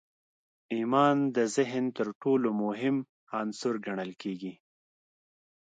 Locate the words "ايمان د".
0.75-1.37